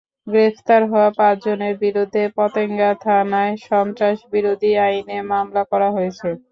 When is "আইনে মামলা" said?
4.85-5.63